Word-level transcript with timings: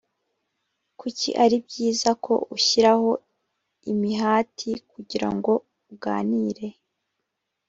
kuki 0.99 1.29
ari 1.43 1.57
byiza 1.65 2.09
ko 2.23 2.33
ushyiraho 2.55 3.11
imihati 3.91 4.69
kugira 4.91 5.27
ngo 5.35 5.53
uganire 5.93 6.67